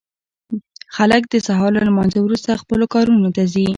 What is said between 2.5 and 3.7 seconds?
خپلو کارونو ته ځي.